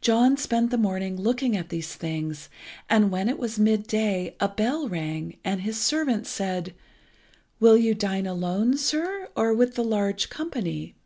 [0.00, 2.48] John spent the morning looking at these things,
[2.90, 6.74] and when it was midday a bell rang, and his servant said
[7.60, 10.96] "Will you dine alone, sir, or with the large company?"